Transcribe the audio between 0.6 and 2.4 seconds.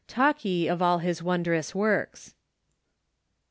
of all his wondrous works."